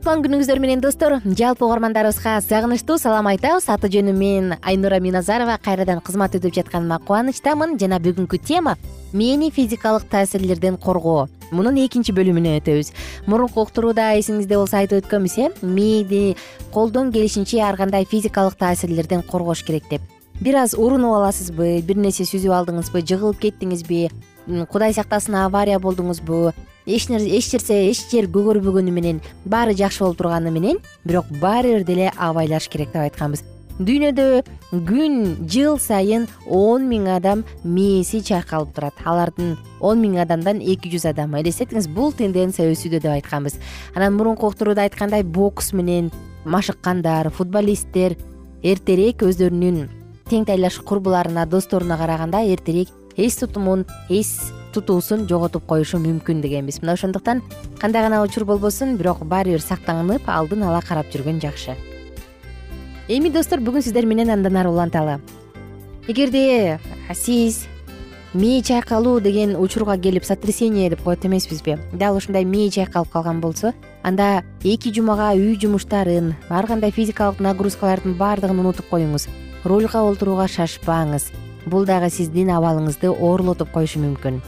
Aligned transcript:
кутман 0.00 0.22
күнүңүздөр 0.24 0.60
менен 0.62 0.80
достор. 0.80 1.18
Жалпы 1.36 1.66
угармандарыбызга 1.66 2.38
сагынычтуу 2.40 2.96
салам 2.96 3.26
айтабыз. 3.28 3.66
Аты 3.68 3.90
жөнүм 3.92 4.16
мен 4.16 4.54
айнура 4.64 4.96
миназарова. 4.96 5.58
Кайрадан 5.60 6.00
кызмат 6.00 6.32
өтүп 6.38 6.54
жатканыма 6.56 6.96
кубанычтамын 7.04 7.76
жана 7.76 7.98
бүгүнкү 8.00 8.40
тема 8.40 8.78
мээни 9.12 9.50
физикалык 9.52 10.06
таасирлерден 10.08 10.78
коргоо. 10.80 11.26
Мунун 11.52 11.76
экинчи 11.84 12.14
бөлүмүнө 12.16 12.54
өтөбүз. 12.62 12.94
Мурунку 13.26 13.60
уктурууда 13.66 14.14
эсиңизде 14.16 14.56
болсо 14.56 14.80
айтып 14.80 15.02
өткөнбүз 15.02 15.36
э 15.36 15.50
мээни 15.60 16.34
колдон 16.72 17.12
келишинче 17.12 17.60
ар 17.60 17.76
кандай 17.76 18.06
физикалык 18.06 18.56
таасирлерден 18.56 19.20
коргош 19.20 19.62
керек 19.64 19.84
деп. 19.90 20.00
Бир 20.40 20.62
аз 20.64 20.72
урунуп 20.72 21.12
аласызбы? 21.12 21.82
Бир 21.82 21.96
нерсе 22.00 22.24
сүзүп 22.24 22.56
алдыңызбы? 22.56 23.04
Жыгылып 23.04 23.36
кеттиңизби? 23.44 24.08
Кудай 24.72 24.94
сактасын 24.94 25.34
авария 25.44 25.78
болдуңузбу 25.78 26.54
эч 26.96 27.08
нерсе 27.08 27.78
эч 27.90 28.02
жер 28.10 28.26
көгөрбөгөнү 28.26 28.92
менен 28.92 29.22
баары 29.44 29.74
жакшы 29.78 30.04
болуп 30.04 30.18
турганы 30.18 30.50
менен 30.50 30.78
бирок 31.04 31.30
баары 31.40 31.78
бир 31.78 31.84
деле 31.84 32.12
абайлаш 32.16 32.68
керек 32.68 32.92
деп 32.92 33.02
айтканбыз. 33.06 33.44
Дүйнөдө 33.80 34.42
күн 34.84 35.14
жыл 35.48 35.78
сайын 35.80 36.26
он 36.46 36.84
миң 36.90 37.06
адам 37.14 37.46
мээси 37.64 38.20
чайкалып 38.28 38.74
турат. 38.76 38.98
Алардын 39.08 39.54
он 39.80 40.02
миң 40.02 40.18
адамдан 40.20 40.60
эки 40.60 40.90
жүз 40.92 41.06
адам 41.14 41.38
элестетиңиз 41.40 41.88
бул 41.88 42.12
тенденция 42.12 42.68
өсүүдө 42.74 43.00
деп 43.00 43.14
айтканбыз. 43.14 43.56
Анан 43.94 44.18
мурунку 44.18 44.50
уктурууда 44.50 44.84
айткандай 44.84 45.24
бокс 45.24 45.72
менен 45.72 46.12
машыккандар 46.44 47.30
футболисттер 47.32 48.18
эртерээк 48.60 49.24
өздөрүнүн 49.24 49.88
тең 50.28 50.44
тайлаш 50.44 50.76
курбуларына 50.84 51.46
досторуна 51.48 51.96
караганда 51.96 52.44
эртерээк 52.52 52.92
эс 53.16 53.40
тутумун 53.40 53.86
эс 54.10 54.52
тутуусун 54.72 55.26
жоготуп 55.28 55.66
коюшу 55.66 55.98
мүмкүн 55.98 56.40
дегенбиз. 56.40 56.80
Мына 56.82 56.94
ошондуктан 56.94 57.42
кандай 57.78 58.02
гана 58.02 58.22
учур 58.22 58.44
болбосун 58.44 58.96
бирок 58.96 59.24
баары 59.24 59.56
бир 59.56 59.62
сактанып 59.62 60.28
алдын 60.28 60.62
ала 60.62 60.80
карап 60.80 61.10
жүргөн 61.12 61.40
жакшы. 61.42 61.76
Эми 63.08 63.30
достор 63.30 63.58
бүгүн 63.58 63.82
сиздер 63.82 64.06
менен 64.06 64.30
андан 64.30 64.56
ары 64.56 64.70
уланталы 64.70 65.20
эгерде 66.06 66.78
сиз 67.14 67.66
мээ 68.34 68.62
чайкалуу 68.62 69.20
деген 69.20 69.56
учурга 69.56 69.96
келип 69.98 70.24
сотрясение 70.24 70.88
деп 70.90 71.02
коет 71.02 71.24
эмеспизби 71.26 71.78
дал 71.92 72.16
ушундай 72.16 72.44
мээ 72.44 72.70
чайкалып 72.70 73.10
калган 73.10 73.40
болсо 73.40 73.74
анда 74.02 74.44
эки 74.62 74.92
жумага 74.94 75.32
үй 75.34 75.58
жумуштарын 75.60 76.34
ар 76.48 76.66
кандай 76.66 76.90
физикалык 76.90 77.40
нагрузкалардын 77.40 78.14
баардыгын 78.14 78.60
унутуп 78.60 78.86
коюңуз 78.90 79.28
рульга 79.64 80.02
олтурууга 80.02 80.46
шашпаңыз. 80.48 81.32
Бул 81.66 81.84
дагы 81.84 82.08
сиздин 82.08 82.48
абалыңызды 82.54 83.10
оорлотуп 83.10 83.70
коюшу 83.74 84.00
мүмкүн 84.00 84.40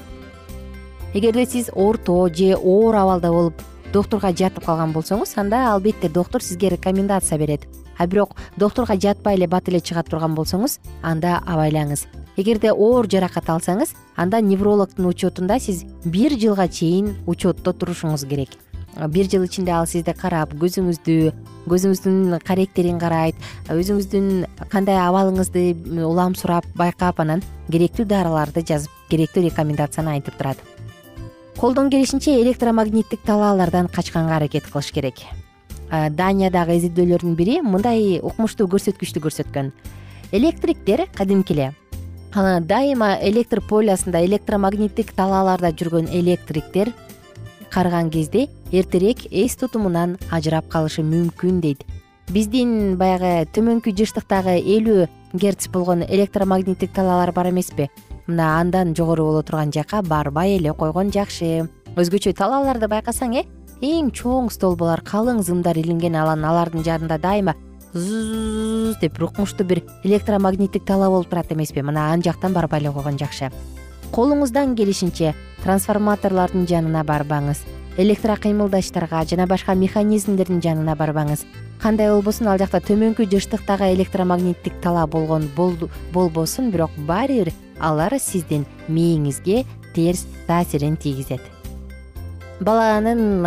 эгерде 1.14 1.46
сиз 1.46 1.70
орто 1.74 2.28
же 2.34 2.56
оор 2.56 2.94
абалда 2.94 3.30
болуп 3.30 3.62
доктурга 3.92 4.32
жатып 4.32 4.64
калган 4.64 4.92
болсоңуз 4.92 5.34
анда 5.36 5.72
албетте 5.74 6.08
доктур 6.08 6.42
сизге 6.42 6.70
рекомендация 6.70 7.38
берет. 7.38 7.68
А 7.98 8.06
бирок 8.06 8.36
доктурга 8.56 8.96
жатпай 8.96 9.36
эле 9.36 9.46
бат 9.46 9.68
эле 9.68 9.80
чыга 9.80 10.02
турган 10.02 10.34
болсоңуз 10.34 10.78
анда 11.02 11.42
абайлаңыз. 11.46 12.06
Эгерде 12.36 12.72
оор 12.72 13.06
жаракат 13.06 13.48
алсаңыз 13.48 13.92
анда 14.16 14.40
неврологдун 14.40 15.06
учетунда 15.06 15.60
сиз 15.60 15.84
бир 16.04 16.32
жылга 16.32 16.68
чейин 16.68 17.16
учетто 17.26 17.72
турушуңуз 17.72 18.24
керек. 18.26 18.56
Бир 19.08 19.28
жыл 19.28 19.44
ичинде 19.44 19.72
ал 19.72 19.86
сизди 19.86 20.12
карап 20.16 20.52
көзүңүздү 20.54 21.32
көзүңүздүн 21.68 22.40
каректерин 22.44 22.98
карайт 23.00 23.36
өзүңүздүн 23.68 24.68
кандай 24.68 24.96
абалыңызды 25.00 26.04
улам 26.04 26.34
сурап 26.34 26.66
байкап 26.76 27.20
анан 27.20 27.44
керектүү 27.70 28.04
дарыларды 28.08 28.64
жазып 28.68 28.92
керектүү 29.08 29.48
рекомендацияны 29.48 30.18
айтып 30.18 30.36
турат 30.36 30.60
колдон 31.56 31.90
келишинче 31.90 32.40
электромагниттик 32.42 33.22
талаалардан 33.22 33.88
качканга 33.88 34.36
аракет 34.36 34.64
кылыш 34.66 34.90
керек. 34.92 35.14
Даниядагы 35.90 36.78
изилдөөлөрдүн 36.78 37.36
бири 37.36 37.60
мындай 37.60 38.18
укмуштуу 38.22 38.66
көрсөткүчтү 38.72 39.20
көрсөткөн. 39.20 39.72
Электриктер 40.32 41.06
кадимки 41.14 41.52
эле 41.52 41.72
дайыма 42.32 43.18
электр 43.20 43.60
полясында 43.60 44.24
электромагниттик 44.24 45.12
талааларда 45.12 45.70
жүргөн 45.76 46.08
электриктер 46.08 46.92
карыган 47.70 48.08
кезде 48.10 48.48
эртерээк 48.72 49.26
эс 49.30 49.56
тутумунан 49.56 50.16
ажырап 50.30 50.68
калышы 50.68 51.02
мүмкүн 51.04 51.60
дейт. 51.60 51.84
Биздин 52.32 52.96
баягы 52.96 53.44
төмөнкү 53.52 53.92
жыштыктагы 53.92 54.56
элүү 54.60 55.08
герц 55.34 55.68
болгон 55.68 56.02
электромагниттик 56.08 56.92
талаалар 56.92 57.32
бар 57.32 57.50
эмеспи 57.50 57.90
мына 58.26 58.60
андан 58.60 58.94
жогору 58.94 59.24
боло 59.24 59.42
турган 59.42 59.72
жака 59.72 60.02
барбай 60.02 60.56
эле 60.56 60.72
койгон 60.72 61.10
жакшы. 61.12 61.68
Өзгөчө 61.96 62.32
талааларды 62.34 62.88
байкасаң 62.88 63.36
э 63.40 63.44
эң 63.82 64.12
чоң 64.14 64.50
столболор 64.50 65.02
калың 65.02 65.42
зымдар 65.42 65.76
илинген 65.76 66.14
анан 66.14 66.44
алардын 66.44 66.84
жанында 66.84 67.18
дайыма 67.18 67.54
деп 67.92 69.22
укмуштуу 69.22 69.66
бир 69.66 69.82
электромагниттик 70.04 70.84
талаа 70.84 71.10
болуп 71.10 71.28
турат 71.28 71.52
эмеспи. 71.52 71.82
Мына 71.82 72.12
ан 72.12 72.22
жактан 72.22 72.52
барбай 72.52 72.80
эле 72.80 72.92
койгон 72.92 73.18
жакшы. 73.18 73.50
Колуңуздан 74.12 74.76
келишинче 74.76 75.34
трансформаторлордун 75.64 76.66
жанына 76.66 77.04
барбаңыз 77.04 77.64
электрокыймылдачтарга 77.98 79.24
жана 79.28 79.46
башка 79.46 79.74
механизмдердин 79.74 80.62
жанына 80.62 80.96
барбаңыз. 80.96 81.44
Кандай 81.82 82.08
болбосун 82.10 82.48
ал 82.48 82.58
жакта 82.58 82.80
төмөнкү 82.80 83.26
жыштыктагы 83.28 83.92
электромагниттик 83.92 84.80
талаа 84.80 85.06
болгон 85.06 85.48
болбосун 85.56 86.70
бирок 86.70 86.90
баары 86.96 87.44
бир 87.44 87.52
алар 87.82 88.18
сиздин 88.18 88.64
мээңизге 88.88 89.64
терс 89.94 90.26
таасирин 90.46 90.96
тийгизет. 90.96 91.40
Баланын 92.60 93.44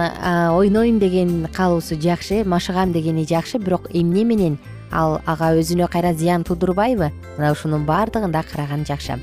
ойнойм 0.58 1.00
деген 1.00 1.48
каалоосу 1.54 1.96
жакшы 1.96 2.44
машыгам 2.44 2.92
дегени 2.92 3.26
жакшы 3.26 3.60
бирок 3.60 3.88
эмне 3.94 4.26
менен? 4.26 4.58
Ал 4.92 5.22
ага 5.26 5.54
өзүнө 5.56 5.88
кайра 5.90 6.14
зыян 6.14 6.44
туудурбайбы 6.44 7.12
мына 7.38 7.52
ушунун 7.52 7.86
баардыгын 7.86 8.32
да 8.32 8.44
караган 8.44 8.86
жакшы. 8.86 9.20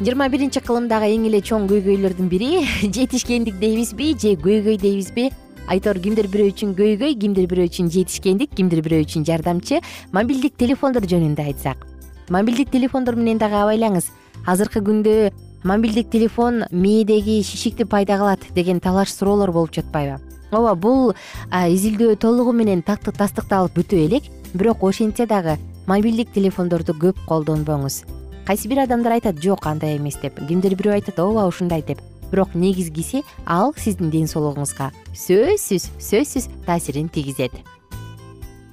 Жыйырма 0.00 0.30
биринчи 0.32 0.62
кылымдагы 0.64 1.12
эң 1.12 1.26
эле 1.28 1.42
чоң 1.44 1.68
көйгөйлөрдүн 1.68 2.28
бири 2.32 2.64
жетишкендик 2.96 3.58
дейбизби 3.60 4.14
же 4.16 4.34
көйгөй 4.40 4.80
дейбизби? 4.80 5.28
Айтор 5.68 6.00
кимдир 6.00 6.26
бирөө 6.32 6.54
үчүн 6.54 6.72
көйгөй 6.78 7.18
кимдир 7.20 7.46
бирөө 7.50 7.68
үчүн 7.68 7.90
жетишкендик 7.92 8.56
кимдир 8.56 8.80
бирөө 8.80 9.04
үчүн 9.04 9.28
жардамчы? 9.28 9.82
Мобилдик 10.16 10.56
телефондор 10.56 11.04
жөнүндө 11.04 11.44
айтсак. 11.44 11.84
Мобилдик 12.32 12.72
телефондор 12.72 13.20
менен 13.20 13.38
дагы 13.38 13.60
абайлаңыз 13.60 14.08
азыркы 14.46 14.80
күндө 14.80 15.32
мобилдик 15.64 16.10
телефон 16.10 16.64
мээдеги 16.70 17.42
шишикти 17.42 17.84
пайда 17.84 18.16
кылат 18.16 18.40
деген 18.54 18.80
талаш 18.80 19.12
суроолор 19.12 19.52
болуп 19.52 19.74
жатпайбы. 19.74 20.20
Ооба 20.50 20.74
бул 20.74 21.14
изилдөө 21.52 22.16
толугу 22.16 22.52
менен 22.52 22.82
тастыкталып 22.82 23.76
бүтө 23.76 24.00
элек 24.06 24.24
бирок 24.54 24.82
ошентсе 24.82 25.26
дагы 25.26 25.58
мобилдик 25.86 26.32
телефондорду 26.32 26.92
көп 26.94 27.20
колдонбоңуз. 27.28 28.04
Кайсы 28.46 28.68
бир 28.68 28.82
адамдар 28.86 29.18
айтат 29.18 29.38
жок 29.42 29.66
андай 29.66 29.96
эмес 29.98 30.16
деп. 30.22 30.40
Кимдир 30.48 30.74
бирөө 30.74 30.96
айтат 30.98 31.20
ооба 31.20 31.46
ушундай 31.46 31.82
деп. 31.82 32.00
Бирок 32.32 32.54
негизгиси 32.54 33.22
ал 33.46 33.74
сиздин 33.76 34.10
ден 34.10 34.26
соолугуңузга 34.26 34.90
сөзсүз 35.14 35.90
сөзсүз 35.98 36.48
таасирин 36.66 37.08
тийгизет. 37.08 37.52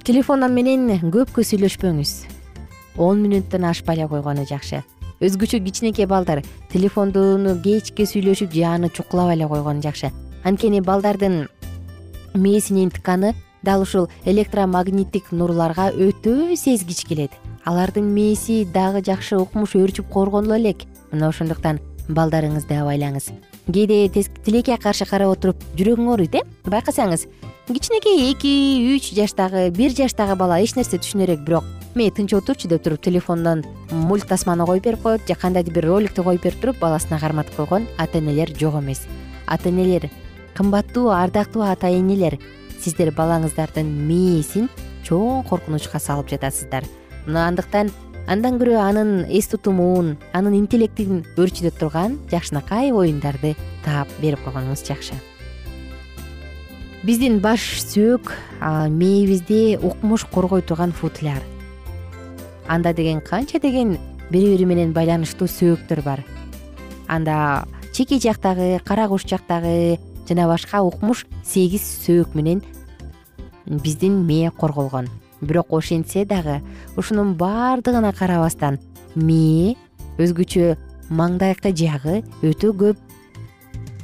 Телефондон 0.04 0.54
менен 0.54 0.88
көпкө 1.12 1.44
сүйлөшпөңүз. 1.44 2.12
Он 2.98 3.20
мүнөттөн 3.22 3.68
ашпай 3.70 3.98
эле 3.98 4.08
койгону 4.08 4.46
жакшы 4.48 4.82
өзгөчө 5.20 5.60
кичинекей 5.64 6.06
балдар 6.06 6.42
телефондону 6.72 7.56
кечке 7.62 8.06
сүйлөшүп 8.06 8.54
же 8.54 8.64
аны 8.64 8.90
чукулабай 8.90 9.36
эле 9.36 9.48
койгону 9.48 9.82
жакшы. 9.82 10.12
Анткени 10.44 10.80
балдардын 10.80 11.48
мээсинин 12.34 12.90
тканы 12.90 13.34
дал 13.62 13.82
ушул 13.82 14.08
электромагниттик 14.24 15.32
нурларга 15.32 15.90
өтө 15.90 16.56
сезгич 16.56 17.04
келет. 17.04 17.32
Алардын 17.64 18.06
мээси 18.14 18.64
дагы 18.64 19.02
жакшы 19.04 19.36
укмуш 19.36 19.74
өөрчүп 19.74 20.08
коргонула 20.08 20.58
элек. 20.58 20.86
Мына 21.10 21.28
ошондуктан 21.28 21.80
балдарыңызды 22.08 22.78
абайлаңыз. 22.78 23.32
Кээде 23.68 24.08
тилекке 24.44 24.78
каршы 24.80 25.04
карап 25.04 25.34
отуруп 25.34 25.60
жүрөгүң 25.76 26.08
ооруйт 26.08 26.38
э? 26.38 26.44
Байкасаңыз 26.64 27.26
кичинекей 27.68 28.30
эки 28.32 28.94
үч 28.94 29.12
жаштагы 29.12 29.68
бир 29.76 29.92
жаштагы 29.92 30.38
бала 30.40 30.62
эч 30.62 30.72
нерсе 30.78 30.96
түшүнөр 30.96 31.34
элек 31.34 31.44
бирок 31.44 31.64
тынч 32.06 32.32
отурчу 32.38 32.68
деп 32.70 32.84
туруп 32.84 33.00
телефондон 33.02 33.64
мульт 33.90 34.28
тасманы 34.30 34.64
коюп 34.66 34.84
берип 34.84 35.02
коет 35.02 35.26
же 35.26 35.34
кандайдыр 35.34 35.74
бир 35.74 35.86
роликти 35.86 36.22
коюп 36.22 36.42
берип 36.42 36.60
туруп 36.60 36.78
баласына 36.78 37.18
карматып 37.18 37.56
койгон 37.56 37.88
ата 37.98 38.18
энелер 38.18 38.54
жок 38.56 38.78
эмес. 38.78 39.02
Ата 39.46 39.68
энелер 39.68 40.08
кымбаттуу 40.54 41.10
ардактуу 41.10 41.62
ата 41.62 41.90
энелер 41.90 42.38
сиздер 42.78 43.10
балаңыздардын 43.10 43.90
мээсин 44.06 44.70
чоң 45.02 45.42
коркунучка 45.50 45.98
салып 45.98 46.30
жатасыздар. 46.30 46.86
Мына 47.26 47.48
андыктан 47.48 47.90
андан 48.28 48.60
көрө 48.62 48.78
анын 48.78 49.26
эс 49.26 49.50
тутумун 49.50 50.16
анын 50.32 50.54
интеллектин 50.54 51.24
өөрчүтө 51.36 51.74
турган 51.80 52.20
жакшынакай 52.30 52.92
оюндарды 52.92 53.56
таап 53.84 54.08
берип 54.22 54.46
койгонуңуз 54.46 54.86
жакшы. 54.86 55.18
Биздин 57.02 57.40
баш 57.42 57.82
сөөк 57.82 58.32
мээбизди 58.62 59.78
укмуш 59.82 60.24
коргой 60.30 60.62
турган 60.62 60.92
футляр 60.92 61.42
анда 62.68 62.92
деген 62.92 63.20
канча 63.20 63.58
деген 63.58 63.96
бири 64.30 64.52
бири 64.52 64.64
менен 64.64 64.92
байланыштуу 64.92 65.48
сөөктөр 65.48 66.02
бар. 66.04 66.24
Анда 67.08 67.64
чеки 67.92 68.20
жактагы 68.20 68.78
кара 68.84 69.08
куш 69.08 69.24
жактагы 69.26 69.98
жана 70.28 70.46
башка 70.46 70.82
укмуш 70.82 71.26
сегиз 71.44 71.82
сөөк 72.04 72.34
менен 72.34 72.62
биздин 73.66 74.26
мээ 74.26 74.50
корголгон. 74.50 75.08
Бирок 75.40 75.72
ошентсе 75.72 76.24
дагы 76.24 76.60
ушунун 76.96 77.34
баардыгына 77.34 78.12
карабастан 78.12 78.78
мээ 79.14 79.76
өзгөчө 80.18 80.76
маңдайкы 81.08 81.72
жагы 81.72 82.22
өтө 82.42 82.74
көп 82.76 82.98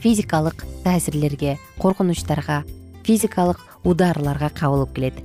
физикалык 0.00 0.64
таасирлерге 0.84 1.58
коркунучтарга 1.78 2.62
физикалык 3.04 3.60
ударларга 3.84 4.48
кабылып 4.48 4.94
келет 4.94 5.18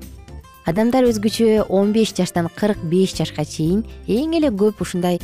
адамдар 0.69 1.07
өзгөчө 1.09 1.65
он 1.73 1.93
беш 1.95 2.11
жаштан 2.13 2.45
кырк 2.53 2.77
беш 2.91 3.15
жашка 3.17 3.41
чейин 3.41 3.81
эң 4.05 4.35
эле 4.37 4.51
көп 4.53 4.83
ушундай 4.83 5.17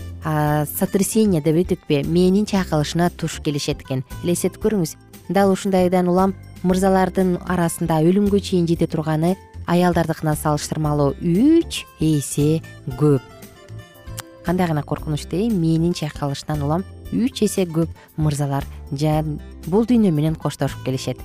сотрясение 0.74 1.42
деп 1.46 1.60
өтөтпү 1.62 2.00
мээнин 2.10 2.48
чайкалышына 2.50 3.12
туш 3.14 3.38
келишет 3.46 3.84
экен. 3.86 4.02
Элестетип 4.24 4.64
көрүңүз 4.64 4.96
дал 5.30 5.52
ушундайдан 5.54 6.10
улам 6.10 6.34
мырзалардын 6.64 7.36
арасында 7.46 8.00
өлүмгө 8.08 8.40
чейин 8.42 8.66
жете 8.66 8.88
турганы 8.90 9.36
аялдардыкына 9.70 10.34
салыштырмалуу 10.40 11.14
үч 11.22 11.84
эсе 12.00 12.64
көп. 12.98 13.22
Кандай 14.46 14.68
гана 14.68 14.82
коркунучтуу 14.82 15.40
э 15.46 15.50
мээнин 15.50 15.94
чайкалышынан 15.94 16.64
улам 16.64 16.86
үч 17.14 17.44
эсе 17.44 17.68
көп 17.70 17.90
мырзалар 18.18 18.66
бул 19.68 19.86
дүйнө 19.86 20.10
менен 20.10 20.36
коштошуп 20.36 20.84
келишет. 20.86 21.20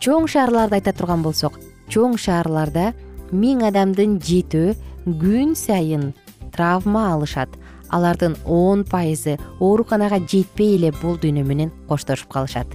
Чоң 0.00 0.28
шаарларды 0.28 0.76
айта 0.76 0.92
турган 0.92 1.22
болсок 1.22 1.58
чоң 1.88 2.16
шаарларда 2.16 2.94
миң 3.32 3.64
адамдын 3.68 4.18
жетөө 4.24 4.74
күн 5.20 5.54
сайын 5.56 6.12
травма 6.52 7.12
алышат. 7.14 7.48
Алардын 7.88 8.36
он 8.44 8.84
пайызы 8.84 9.38
ооруканага 9.60 10.18
жетпей 10.20 10.76
эле 10.76 10.92
бул 11.00 11.16
дүйнө 11.16 11.44
менен 11.44 11.72
коштошуп 11.88 12.28
калышат. 12.32 12.66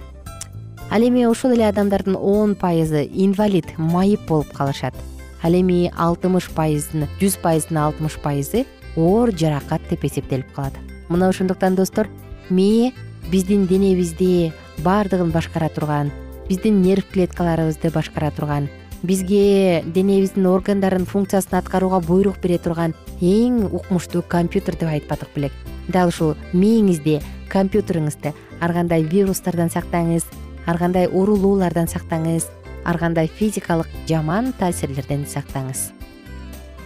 Ал 0.90 1.02
эми 1.02 1.24
ошол 1.26 1.54
эле 1.54 1.68
адамдардын 1.68 2.16
он 2.16 2.54
пайызы 2.54 3.04
инвалид 3.12 3.66
майып 3.78 4.26
болуп 4.28 4.50
калышат. 4.52 4.94
Ал 5.42 5.54
эми 5.54 5.92
алтымыш 5.96 6.50
пайызын 6.56 7.06
жүз 7.20 7.38
пайыздын 7.42 7.78
алтымыш 7.86 8.18
пайызы 8.22 8.64
оор 8.96 9.30
жаракат 9.30 9.82
деп 9.90 10.04
эсептелип 10.04 10.52
калат. 10.54 10.74
Мына 11.08 11.28
ошондуктан 11.28 11.74
достор 11.74 12.08
мээ 12.50 12.92
биздин 13.30 13.66
денебизди 13.66 14.52
баардыгын 14.84 15.30
башкара 15.30 15.68
турган 15.68 16.10
биздин 16.48 16.82
нерв 16.82 17.04
клеткаларыбызды 17.12 17.90
башкара 17.90 18.30
турган 18.30 18.68
бизге 19.04 19.84
денебиздин 19.84 20.46
органдарын 20.48 21.04
функциясын 21.04 21.58
аткарууга 21.60 22.00
буйрук 22.00 22.40
бере 22.42 22.58
турган 22.58 22.94
эң 23.20 23.68
укмуштуу 23.68 24.22
компьютер 24.22 24.78
деп 24.80 24.88
айтпадык 24.88 25.28
белек. 25.36 25.52
Дал 25.88 26.08
ушул 26.08 26.34
мээңизди 26.52 27.20
компьютериңизди 27.52 28.32
ар 28.60 28.72
кандай 28.72 29.04
вирустардан 29.04 29.68
сактаңыз 29.68 30.24
ар 30.66 30.78
кандай 30.80 31.06
урулуулардан 31.06 31.90
сактаңыз 31.92 32.48
ар 32.84 32.98
кандай 32.98 33.28
физикалык 33.28 33.88
жаман 34.08 34.54
таасирлерден 34.58 35.26
сактаңыз. 35.28 35.92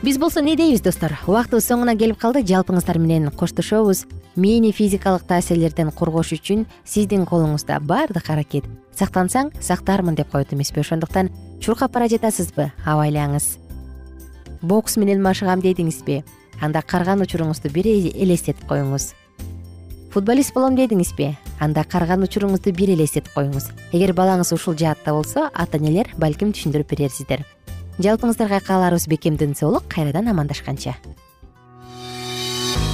Биз 0.02 0.18
болсо 0.18 0.40
эмне 0.40 0.54
дейбиз 0.54 0.82
достор? 0.82 1.16
Убактыбыз 1.26 1.66
соңуна 1.66 1.96
келип 1.98 2.20
калды. 2.22 2.44
Жалпыңыздар 2.46 3.00
менен 3.02 3.32
коштошобуз. 3.34 4.04
Мээни 4.36 4.70
физикалык 4.70 5.24
таасирлерден 5.26 5.90
коргош 5.90 6.36
үчүн 6.36 6.66
сиздин 6.84 7.26
колуңузда 7.26 7.80
баардык 7.82 8.30
аракет. 8.30 8.68
Сактансаң 8.94 9.50
сактармын 9.58 10.14
деп 10.14 10.30
коет 10.30 10.52
эмеспи 10.54 10.84
ошондуктан 10.84 11.32
чуркап 11.60 11.92
бара 11.92 12.08
жатасызбы 12.08 12.70
абайлаңыз. 12.86 13.58
Бокс 14.62 14.96
менен 14.96 15.22
машыгам 15.22 15.62
дедиңизби? 15.62 16.22
Анда 16.60 16.82
карган 16.82 17.22
учуруңузду 17.22 17.70
бир 17.70 17.86
элестетип 17.86 18.64
коюңуз. 18.70 19.12
Футболист 20.14 20.54
болом 20.54 20.74
дедиңизби? 20.78 21.34
Анда 21.60 21.84
карган 21.84 22.24
учуруңузду 22.26 22.72
бир 22.74 22.94
элестетип 22.96 23.30
коюңуз. 23.36 23.70
Эгер 23.92 24.14
балаңыз 24.16 24.54
ушул 24.56 24.74
жаатта 24.78 25.14
болсо 25.14 25.50
ата 25.52 25.78
энелер 25.78 26.10
балким 26.18 26.50
түшүндүрүп 26.56 26.96
берерсиздер. 26.96 27.46
Жалпыңыздарга 27.98 28.60
кааларыбыз 28.66 29.08
бекем 29.10 29.36
ден 29.36 29.54
соолук 29.58 29.86
кайрадан 29.92 30.28
амандашканча 30.30 30.96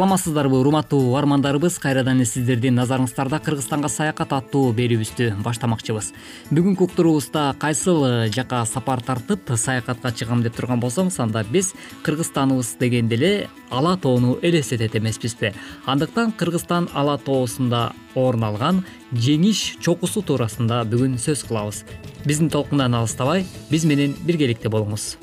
саламатсыздарбы 0.00 0.56
урматтуу 0.56 1.10
угармандарыбыз? 1.10 1.74
Кайрадан 1.76 2.22
эле 2.22 2.24
сиздердин 2.24 2.78
назарыңыздарда 2.78 3.36
кыргызстанга 3.44 3.90
саякат 3.92 4.32
аттуу 4.32 4.70
берүүбүздү 4.72 5.26
баштамакчыбыз. 5.44 6.08
Бүгүнкү 6.48 6.86
уктуруубузда 6.86 7.42
кайсыл 7.60 8.30
жака 8.32 8.62
сапар 8.64 9.04
тартып 9.04 9.52
саякатка 9.60 10.14
чыгам 10.16 10.40
деп 10.40 10.56
турган 10.56 10.80
болсоңуз 10.80 11.20
анда 11.20 11.44
биз 11.44 11.74
кыргызстаныбыз 12.06 12.78
дегенде 12.80 13.20
эле 13.20 13.32
ала 13.68 13.98
тоону 14.00 14.38
элестетет 14.40 14.96
эмеспизби. 14.96 15.52
Андыктан 15.84 16.32
кыргызстан 16.32 16.88
ала 16.94 17.18
тоосунда 17.18 17.90
орун 18.14 18.48
алган 18.48 18.84
жеңиш 19.12 19.82
чокусу 19.84 20.24
туурасында 20.24 20.86
бүгүн 20.88 21.20
сөз 21.20 21.44
кылабыз. 21.44 21.84
Биздин 22.24 22.48
толкундан 22.48 22.96
алыстабай 22.96 23.44
биз 23.68 23.84
менен 23.84 24.16
биргеликте 24.24 24.72
болуңуз 24.72 25.18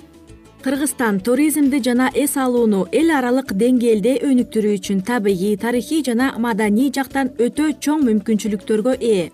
кыргызстан 0.63 1.19
туризмди 1.19 1.79
жана 1.83 2.09
эс 2.15 2.35
алууну 2.37 2.87
эл 2.91 3.11
аралык 3.13 3.53
деңгээлде 3.61 4.13
өнүктүрүү 4.25 4.73
үчүн 4.79 5.03
табигый 5.05 5.55
тарыхый 5.61 6.01
жана 6.07 6.31
маданий 6.45 6.89
жактан 6.97 7.29
өтө 7.45 7.67
чоң 7.83 8.01
мүмкүнчүлүктөргө 8.07 8.97
ээ. 8.97 9.29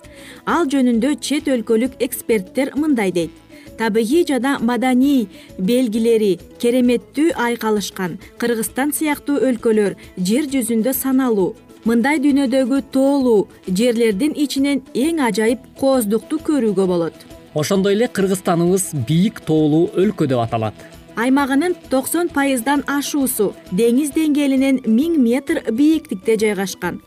Ал 0.46 0.68
жөнүндө 0.68 1.16
чет 1.24 1.48
өлкөлүк 1.48 1.96
эксперттер 2.04 2.74
мындай 2.76 3.16
дейт. 3.16 3.32
Табигый 3.80 4.28
жана 4.28 4.58
маданий 4.60 5.30
белгилери 5.58 6.38
кереметтүү 6.60 7.34
айкалышкан 7.48 8.20
кыргызстан 8.38 8.92
сыяктуу 8.92 9.40
өлкөлөр 9.48 9.96
жер 10.18 10.50
жүзүндө 10.52 10.94
саналуу. 10.94 11.56
Мындай 11.86 12.20
дүйнөдөгү 12.20 12.82
тоолуу 12.92 13.48
жерлердин 13.68 14.36
ичинен 14.36 14.84
эң 14.94 15.24
ажайып 15.30 15.64
кооздукту 15.80 16.40
көрүүгө 16.40 16.88
болот. 16.88 17.16
Ошондой 17.56 17.96
эле 17.96 18.08
кыргызстаныбыз 18.08 18.92
бийик 19.08 19.40
тоолуу 19.48 19.88
өлкө 19.96 20.28
деп 20.28 20.40
аталат 20.42 20.93
аймагынын 21.16 21.76
токсон 21.90 22.30
пайыздан 22.34 22.84
ашуусу 22.88 23.54
деңиз 23.72 24.14
деңгээлинен 24.18 24.84
миң 24.88 25.20
метр 25.22 25.62
бийиктикте 25.72 26.38
жайгашкан. 26.40 27.02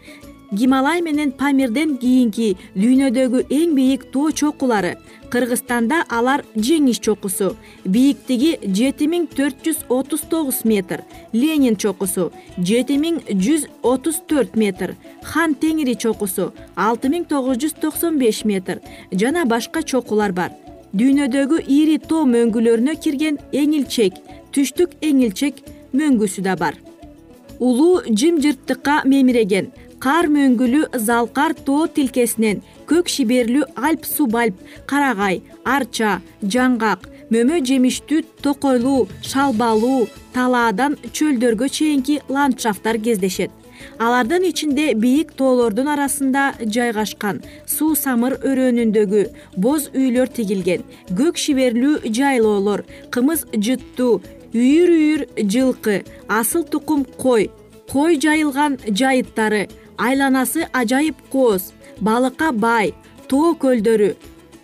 Гималай 0.52 1.00
менен 1.02 1.32
памирден 1.34 1.96
кийинки 1.98 2.52
дүйнөдөгү 2.78 3.40
эң 3.50 3.72
бийик 3.74 4.04
тоо 4.14 4.30
чокулары 4.30 4.92
кыргызстанда 5.32 6.04
алар 6.08 6.44
жеңиш 6.54 7.00
чокусу 7.02 7.56
бийиктиги 7.82 8.52
жети 8.78 9.08
миң 9.10 9.26
төрт 9.32 9.64
жүз 9.66 9.80
отуз 9.90 10.22
тогуз 10.30 10.60
метр 10.64 11.02
ленин 11.32 11.74
чокусу 11.74 12.28
жети 12.58 12.94
миң 13.02 13.18
жүз 13.26 13.66
отуз 13.82 14.20
төрт 14.30 14.54
метр 14.54 14.94
хан 15.24 15.58
теңири 15.58 15.96
чокусу 15.98 16.52
алты 16.76 17.10
миң 17.10 17.26
тогуз 17.26 17.58
жүз 17.64 17.74
токсон 17.82 18.22
беш 18.22 18.44
метр 18.44 18.78
жана 19.10 19.44
башка 19.50 19.82
чокулар 19.82 20.32
бар 20.32 20.54
дүйнөдөгү 20.92 21.62
ири 21.78 21.98
тоо 21.98 22.24
мөңгүлөрүнө 22.30 22.94
кирген 23.02 23.40
эңилчек 23.52 24.20
түштүк 24.54 24.94
эңилчек 25.02 25.64
мөңгүсү 25.96 26.44
да 26.46 26.56
бар. 26.56 26.76
Улуу 27.58 28.02
жымжырттыкка 28.06 29.02
мемиреген 29.08 29.72
кар 30.02 30.28
мөңгүлүү 30.28 31.00
залкар 31.08 31.54
тоо 31.66 31.86
тилкесинен 31.88 32.62
көк 32.88 33.08
шиберлүү 33.12 33.66
альп 33.88 34.04
субальп 34.06 34.58
карагай 34.90 35.40
арча 35.64 36.18
жаңгак 36.54 37.08
мөмө 37.32 37.60
жемиштүү 37.68 38.22
токойлуу 38.44 39.06
шалбалуу 39.30 40.06
талаадан 40.34 40.98
чөлдөргө 41.12 41.68
чейинки 41.78 42.20
ландшафттар 42.28 43.00
кездешет 43.08 43.50
алардын 43.98 44.46
ичинде 44.50 44.86
бийик 44.94 45.32
тоолордун 45.38 45.88
арасында 45.94 46.44
жайгашкан 46.76 47.42
суу 47.66 47.94
самыр 47.94 48.38
өрөөнүндөгү 48.50 49.22
боз 49.66 49.88
үйлөр 49.94 50.32
тигилген 50.38 50.84
көк 51.20 51.40
шиберлүү 51.44 52.12
жайлоолор 52.18 52.84
кымыз 53.14 53.46
жыттуу 53.68 54.20
үйүр 54.54 54.94
үйүр 54.98 55.26
жылкы 55.54 55.98
асыл 56.28 56.64
тукум 56.64 57.04
кой 57.18 57.50
кой 57.92 58.20
жайылган 58.20 58.78
жайыттары 58.86 59.66
айланасы 59.98 60.68
ажайып 60.72 61.20
кооз 61.32 61.72
балыкка 62.00 62.52
бай 62.52 62.94
тоо 63.28 63.54
көлдөрү 63.62 64.14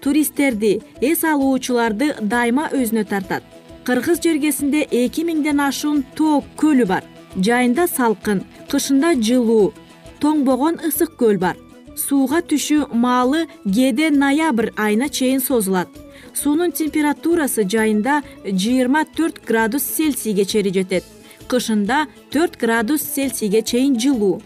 туристтерди 0.03 0.81
эс 1.01 1.23
алуучуларды 1.25 2.15
дайыма 2.21 2.69
өзүнө 2.75 3.05
тартат. 3.09 3.43
Кыргыз 3.87 4.21
жергесинде 4.23 4.85
эки 4.91 5.25
миңден 5.27 5.63
ашуун 5.63 6.05
тоо 6.19 6.43
көлү 6.59 6.87
бар 6.87 7.07
жайында 7.37 7.87
салкын 7.89 8.43
кышында 8.71 9.15
жылуу 9.17 9.73
тоңбогон 10.21 10.79
ысык 10.87 11.17
көл 11.21 11.39
бар. 11.39 11.57
Сууга 11.97 12.41
түшүү 12.49 12.89
маалы 12.97 13.47
кээде 13.65 14.11
ноябрь 14.11 14.71
айына 14.77 15.09
чейин 15.09 15.41
созулат. 15.41 15.89
Суунун 16.35 16.73
температурасы 16.73 17.65
жайында 17.69 18.23
жыйырма 18.45 19.05
төрт 19.17 19.43
градус 19.49 19.85
цельсийге 19.97 20.45
чейин 20.45 20.73
жетет. 20.75 21.05
Кышында 21.49 22.07
төрт 22.33 22.57
градус 22.61 23.03
цельсийге 23.03 23.63
чейин 23.63 23.99
жылуу. 24.01 24.41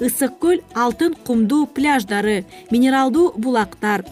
Ысык 0.00 0.38
көл 0.38 0.60
алтын 0.74 1.16
кумдуу 1.26 1.66
пляждары 1.66 2.44
минералдуу 2.70 3.32
булактар. 3.36 4.04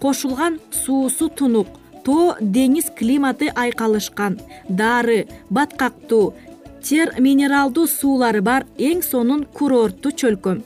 Кошулган 0.00 0.58
суусу 0.70 1.28
тунук 1.28 1.68
тоо 2.04 2.36
деңиз 2.40 2.88
климаты 2.98 3.50
айкалышкан 3.54 4.38
дары 4.68 5.26
баткактуу 5.50 6.34
тер 6.82 7.14
минералдуу 7.18 7.86
суулары 7.86 8.42
бар 8.42 8.66
эң 8.78 9.02
сонун 9.02 9.44
курорттуу 9.44 10.12
чөлкөм. 10.12 10.62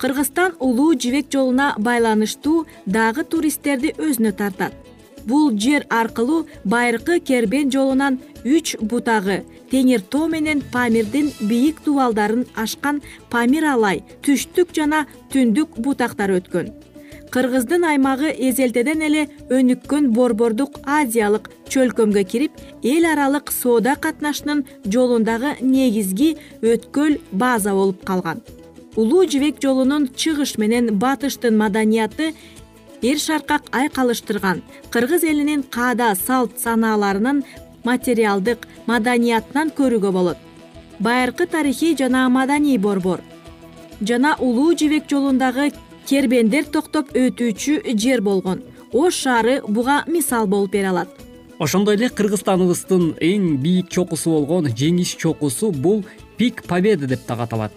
Кыргызстан 0.00 0.54
улуу 0.58 0.94
жибек 0.94 1.26
жолуна 1.32 1.74
байланыштуу 1.78 2.66
дагы 2.86 3.24
туристтерди 3.24 3.94
өзүнө 3.98 4.32
тартат. 4.32 4.72
Бул 5.26 5.50
жер 5.52 5.84
аркылуу 5.90 6.46
байыркы 6.64 7.20
кербен 7.20 7.70
жолунан 7.70 8.18
үч 8.44 8.76
бутагы 8.80 9.42
теңир 9.70 10.00
тоо 10.00 10.28
менен 10.28 10.62
памирдин 10.72 11.30
бийик 11.40 11.82
дубалдарын 11.84 12.46
ашкан 12.56 13.02
памир 13.30 13.66
алай 13.74 14.02
түштүк 14.24 14.72
жана 14.76 15.04
түндүк 15.32 15.76
бутактар 15.84 16.32
өткөн 16.38 16.72
кыргыздын 17.30 17.84
аймагы 17.92 18.30
эзелтеден 18.48 19.02
эле 19.06 19.22
өнүккөн 19.56 20.10
борбордук 20.16 20.80
азиялык 20.98 21.50
чөлкөмгө 21.70 22.24
кирип 22.30 22.52
эл 22.82 23.06
аралык 23.12 23.52
соода 23.54 23.94
катнашынын 24.04 24.64
жолундагы 24.84 25.52
негизги 25.60 26.30
өткөл 26.60 27.20
база 27.30 27.74
болуп 27.78 28.02
калган. 28.04 28.42
Улуу 28.96 29.26
жибек 29.30 29.62
жолунун 29.62 30.08
чыгыш 30.20 30.56
менен 30.58 30.98
батыштын 30.98 31.56
маданияты 31.56 32.34
эр 33.02 33.18
шаркак 33.18 33.70
айкалыштырган 33.70 34.62
кыргыз 34.90 35.22
элинин 35.24 35.62
каада 35.62 36.14
салт 36.26 36.58
санааларынын 36.58 37.44
материалдык 37.84 38.66
маданиятынан 38.86 39.70
көрүүгө 39.78 40.10
болот. 40.12 40.38
Байыркы 40.98 41.46
тарыхый 41.46 41.96
жана 41.96 42.28
маданий 42.28 42.78
борбор. 42.78 43.20
Жана 44.00 44.34
улуу 44.40 44.74
жибек 44.76 45.04
жолундагы 45.08 45.70
кербендер 46.10 46.66
токтоп 46.66 47.12
өтүүчү 47.14 47.94
жер 47.94 48.20
болгон. 48.20 48.64
Ош 48.92 49.22
шаары 49.24 49.60
буга 49.66 50.02
мисал 50.06 50.48
болуп 50.50 50.72
бере 50.72 50.90
алат. 50.90 51.12
Ошондой 51.58 51.94
эле 51.94 52.08
кыргызстаныбыздын 52.10 53.14
эң 53.20 53.46
бийик 53.62 53.92
чокусу 53.94 54.32
болгон 54.34 54.72
жеңиш 54.72 55.14
чокусу 55.20 55.70
бул 55.70 56.02
пик 56.36 56.64
победы 56.66 57.06
деп 57.06 57.26
дагы 57.28 57.46
аталат 57.46 57.72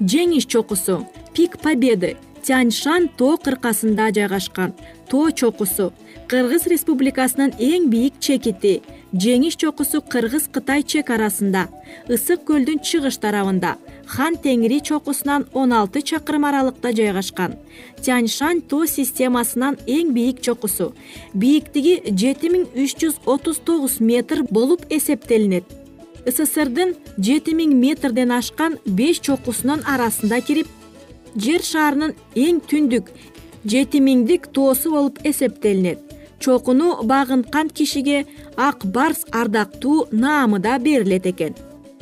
жеңиш 0.00 0.46
чокусу 0.46 1.06
пик 1.34 1.58
победы 1.58 2.16
тяньшан 2.44 3.08
тоо 3.16 3.36
кыркасында 3.36 4.10
жайгашкан. 4.14 4.74
Тоо 5.08 5.30
чокусу 5.30 5.92
кыргыз 6.28 6.66
республикасынын 6.68 7.54
эң 7.58 7.88
бийик 7.92 8.18
чекити 8.20 8.82
жеңиш 9.14 9.54
чокусу 9.56 10.00
кыргыз 10.02 10.48
кытай 10.50 10.82
чек 10.82 11.10
арасында 11.14 11.68
ысык 12.10 12.42
көлдүн 12.48 12.80
чыгыш 12.82 13.18
тарабында 13.22 13.76
хан 14.10 14.34
теңири 14.44 14.80
чокусунан 14.88 15.46
он 15.52 15.72
алты 15.72 16.02
чакырым 16.02 16.44
аралыкта 16.44 16.90
жайгашкан. 16.92 17.54
Тяньшань 18.02 18.60
тоо 18.60 18.86
системасынын 18.86 19.78
эң 19.86 20.10
бийик 20.16 20.40
чокусу 20.42 20.92
бийиктиги 21.32 22.00
жети 22.10 22.50
миң 22.50 22.66
үч 22.74 22.96
жүз 23.00 23.20
отуз 23.24 23.60
тогуз 23.64 24.00
метр 24.00 24.42
болуп 24.50 24.86
эсептелинет. 24.90 25.64
Сссрдин 26.26 26.96
жети 27.18 27.54
миң 27.54 27.76
метрден 27.78 28.32
ашкан 28.32 28.78
беш 28.84 29.20
чокусунун 29.20 29.84
арасында 29.86 30.40
кирип 30.40 30.66
жер 31.36 31.62
шарынын 31.62 32.16
эң 32.34 32.60
түндүк 32.70 33.12
жети 33.64 34.00
миңдик 34.00 34.50
тоосу 34.52 34.90
болуп 34.90 35.22
эсептелинет 35.24 36.13
чокуну 36.40 37.02
багынткан 37.02 37.70
кишиге 37.70 38.26
ак 38.56 38.84
барс 38.84 39.24
ардактуу 39.30 40.08
наамы 40.10 40.58
да 40.58 40.78
берилет 40.78 41.26
экен. 41.26 41.54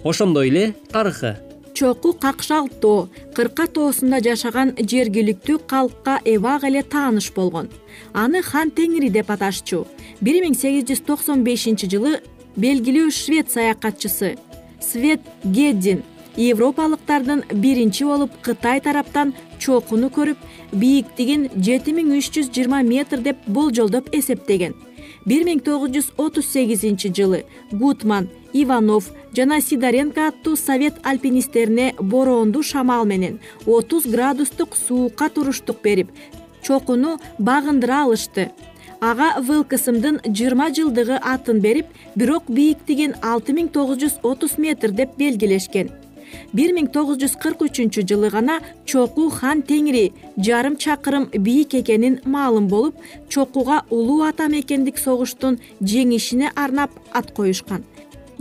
Ошондой 0.05 0.49
эле 0.49 0.75
тарыхы. 0.91 1.39
Чоку 1.75 2.13
какшал 2.13 2.69
тоо 2.69 3.09
кырка 3.35 3.67
тоосунда 3.67 4.21
жашаган 4.21 4.75
жергиликтүү 4.77 5.59
калкка 5.67 6.21
эбак 6.25 6.65
эле 6.65 6.83
тааныш 6.83 7.33
болгон. 7.33 7.71
Аны 8.13 8.43
хан 8.43 8.71
теңири 8.71 9.09
деп 9.09 9.31
аташчу. 9.31 9.87
Бир 10.21 10.43
миң 10.45 10.55
сегиз 10.55 10.85
жүз 10.91 11.05
токсон 11.07 11.45
бешинчи 11.45 11.89
жылы 11.89 12.21
белгилүү 12.57 13.11
швед 13.11 13.51
саякатчысы 13.51 14.37
свет 14.83 15.21
геддин 15.45 16.03
европалыктардын 16.37 17.45
биринчи 17.53 18.05
болуп 18.05 18.31
кытай 18.43 18.81
тараптан 18.81 19.35
чокуну 19.63 20.09
көрүп 20.17 20.39
бийиктигин 20.73 21.49
жети 21.67 21.95
миң 21.95 22.17
үч 22.19 22.33
жүз 22.35 22.51
жыйырма 22.55 22.83
метр 22.83 23.21
деп 23.23 23.39
болжолдоп 23.47 24.09
эсептеген. 24.19 24.75
бир 25.27 25.45
миң 25.47 25.61
тогуз 25.63 25.91
жүз 25.95 26.07
отуз 26.17 26.47
сегизинчи 26.51 27.13
жылы 27.17 27.45
гутман 27.71 28.29
иванов 28.53 29.11
жана 29.37 29.61
сидоренко 29.61 30.27
аттуу 30.29 30.57
совет 30.57 30.95
альпинисттерине 31.03 31.95
бороондуу 31.99 32.63
шамал 32.63 33.05
менен 33.05 33.39
отуз 33.67 34.07
градустук 34.07 34.77
суукка 34.77 35.29
туруштук 35.29 35.83
берип 35.83 36.11
чокуну 36.63 37.19
багындыра 37.39 38.03
алышты. 38.05 38.51
ага 39.01 39.41
влксмдын 39.41 40.21
жыйырма 40.27 40.71
жылдыгы 40.77 41.19
атын 41.35 41.61
берип 41.61 41.87
бирок 42.17 42.45
бийиктигин 42.49 43.15
алты 43.23 43.53
миң 43.53 43.69
тогуз 43.69 43.99
жүз 44.03 44.21
отуз 44.23 44.59
метр 44.59 44.91
деп 44.91 45.17
белгилешкен 45.17 45.91
бир 46.53 46.73
миң 46.77 46.89
тогуз 46.93 47.19
жүз 47.23 47.37
кырк 47.43 47.65
үчүнчү 47.67 48.05
жылы 48.09 48.31
гана 48.33 48.59
чоку 48.87 49.29
хан 49.33 49.63
теңири 49.69 50.13
жарым 50.37 50.77
чакырым 50.77 51.29
бийик 51.33 51.75
экенин 51.81 52.21
маалым 52.25 52.69
болуп 52.69 52.95
чокуга 53.29 53.83
улуу 53.91 54.23
ата 54.29 54.49
мекендик 54.49 54.99
согуштун 54.99 55.59
жеңишине 55.81 56.53
арнап 56.55 56.91
ат 57.13 57.33
коюшкан. 57.33 57.85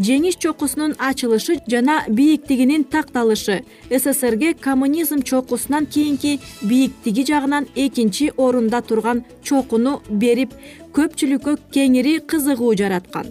Жеңиш 0.01 0.37
чокусунун 0.41 0.95
ачылышы 0.97 1.59
жана 1.69 1.99
бийиктигинин 2.07 2.83
такталышы 2.83 3.63
сссрге 3.89 4.53
коммунизм 4.53 5.21
чокусунан 5.21 5.85
кийинки 5.85 6.39
бийиктиги 6.61 7.25
жагынан 7.27 7.67
экинчи 7.75 8.31
орунда 8.37 8.81
турган 8.81 9.23
чокуну 9.43 10.01
берип 10.09 10.55
көпчүлүккө 10.95 11.57
кеңири 11.75 12.17
кызыгуу 12.25 12.73
жараткан 12.75 13.29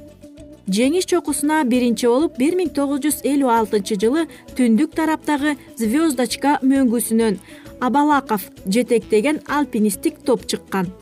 жеңиш 0.71 1.07
чокусуна 1.11 1.65
биринчи 1.67 2.07
болуп 2.07 2.37
бир 2.39 2.55
миң 2.59 2.71
тогуз 2.75 3.01
жүз 3.03 3.21
элүү 3.27 3.51
алтынчы 3.51 3.97
жылы 3.99 4.27
түндүк 4.59 4.95
тараптагы 4.95 5.57
звездочка 5.81 6.59
мөңгүсүнөн 6.63 7.39
абалаков 7.83 8.45
жетектеген 8.67 9.41
альпинисттик 9.49 10.21
топ 10.25 10.47
чыккан. 10.47 10.93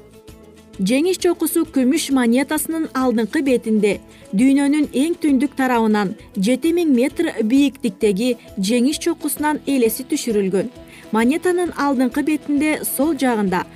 Жеңиш 0.79 1.19
чокусу 1.19 1.67
күмүш 1.75 2.09
монетасынын 2.15 2.89
алдыңкы 2.97 3.43
бетинде 3.45 3.99
дүйнөнүн 4.33 4.89
эң 5.03 5.19
түндүк 5.21 5.57
тарабынан 5.59 6.15
жети 6.37 6.73
миң 6.73 6.95
метр 6.95 7.33
бийиктиктеги 7.43 8.37
жеңиш 8.57 9.03
чокусунан 9.05 9.61
элеси 9.67 10.07
түшүрүлгөн. 10.09 10.71
Монетанын 11.13 11.75
алдыңкы 11.77 12.25
бетинде 12.25 12.79
сол 12.97 13.17
жагында 13.19 13.67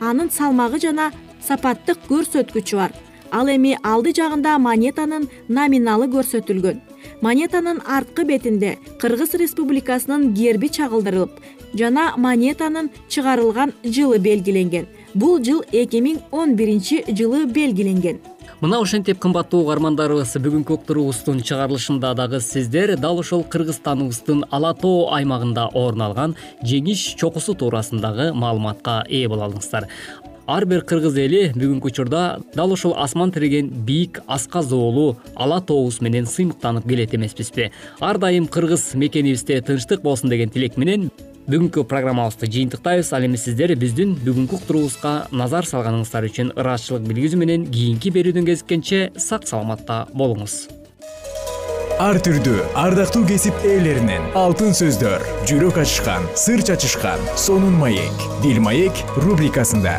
анын 0.00 0.30
салмагы 0.30 0.78
жана 0.84 1.10
сапаттык 1.42 2.04
көрсөткүчү 2.10 2.76
бар 2.76 2.92
ал 3.32 3.48
эми 3.48 3.76
алды 3.82 4.12
жагында 4.16 4.58
монетанын 4.58 5.28
номиналы 5.48 6.08
көрсөтүлгөн. 6.14 6.80
Монетанын 7.20 7.80
арткы 7.86 8.24
бетинде 8.24 8.76
кыргыз 9.00 9.34
республикасынын 9.42 10.32
герби 10.34 10.68
чагылдырылып 10.68 11.40
жана 11.74 12.12
монетанын 12.16 12.90
чыгарылган 13.08 13.72
жылы 13.84 14.18
белгиленген. 14.18 14.86
Бул 15.14 15.40
жыл 15.42 15.64
эки 15.72 16.02
миң 16.02 16.20
он 16.30 16.54
биринчи 16.56 17.04
жылы 17.08 17.46
белгиленген. 17.46 18.20
Мына 18.60 18.76
ошентип 18.82 19.16
кымбаттуу 19.22 19.62
угармандарыбыз 19.64 20.34
бүгүнкү 20.44 20.74
уктуруубуздун 20.76 21.38
чыгарылышында 21.48 22.10
дагы 22.12 22.42
сиздер 22.44 22.92
дал 23.00 23.18
ошол 23.22 23.40
кыргызстаныбыздын 23.42 24.42
ала 24.50 24.74
тоо 24.76 25.06
аймагында 25.16 25.70
орун 25.72 26.02
алган 26.04 26.34
жеңиш 26.60 27.14
чокусу 27.16 27.54
туурасындагы 27.54 28.34
маалыматка 28.34 28.98
ээ 29.08 29.30
боло 29.32 29.46
алдыңыздар 29.48 29.88
ар 30.50 30.64
бир 30.66 30.82
кыргыз 30.82 31.14
эли 31.22 31.40
бүгүнкү 31.54 31.92
учурда 31.92 32.40
дал 32.56 32.72
ошол 32.74 32.96
асман 32.98 33.30
тиреген 33.30 33.68
бийик 33.86 34.18
асказоолуу 34.26 35.16
ала 35.36 35.60
тообуз 35.60 36.00
менен 36.00 36.26
сыймыктанып 36.26 36.88
келет 36.88 37.14
эмеспизби. 37.14 37.70
Ар 38.00 38.18
дайым 38.18 38.48
кыргыз 38.48 38.94
мекенибизде 38.94 39.60
тынчтык 39.60 40.02
болсун 40.02 40.30
деген 40.30 40.50
тилек 40.50 40.76
менен 40.76 41.10
бүгүнкү 41.46 41.84
программабызды 41.86 42.50
жыйынтыктайбыз 42.50 43.12
ал 43.14 43.28
эми 43.28 43.38
сиздер 43.38 43.76
биздин 43.78 44.16
бүгүнкү 44.24 44.58
уктуруубузга 44.58 45.14
назар 45.30 45.70
салганыңыздар 45.70 46.26
үчүн 46.26 46.52
ыраазычылык 46.56 47.06
билгизүү 47.06 47.40
менен 47.44 47.70
кийинки 47.70 48.10
берүүдөн 48.10 48.50
кезиккенче 48.50 49.12
сак 49.16 49.46
саламатта 49.46 50.06
болуңуз. 50.14 50.66
Ар 52.00 52.16
түрдүү 52.24 52.62
ардактуу 52.80 53.26
кесип 53.28 53.58
ээлеринен 53.60 54.30
алтын 54.40 54.72
сөздөр 54.72 55.20
жүрөк 55.50 55.82
ачышкан 55.82 56.24
сыр 56.32 56.64
чачышкан 56.64 57.20
сонун 57.36 57.76
маек 57.76 58.24
бил 58.40 58.62
маек 58.64 59.04
рубрикасында 59.20 59.98